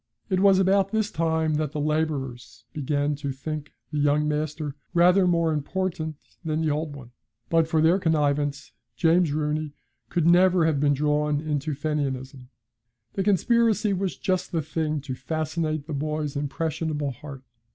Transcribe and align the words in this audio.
It 0.31 0.39
was 0.39 0.57
about 0.57 0.89
this 0.89 1.11
time 1.11 1.57
that 1.57 1.73
the 1.73 1.79
labourers 1.79 2.65
began 2.73 3.13
to 3.17 3.31
think 3.31 3.71
the 3.91 3.99
young 3.99 4.27
master 4.27 4.75
rather 4.95 5.27
more 5.27 5.53
important 5.53 6.15
than 6.43 6.61
the 6.61 6.71
old 6.71 6.95
one; 6.95 7.11
but 7.51 7.67
for 7.67 7.81
their 7.83 7.99
connivance, 7.99 8.71
James 8.95 9.31
Rooney 9.31 9.75
could 10.09 10.25
never 10.25 10.65
have 10.65 10.79
been 10.79 10.95
drawn 10.95 11.39
into 11.39 11.75
Fenianism. 11.75 12.49
The 13.13 13.21
conspiracy 13.21 13.93
was 13.93 14.17
just 14.17 14.51
the 14.51 14.63
thing 14.63 15.01
to 15.01 15.13
fascinate 15.13 15.85
the 15.85 15.93
boy's 15.93 16.35
impressionable 16.35 17.11
heart. 17.11 17.43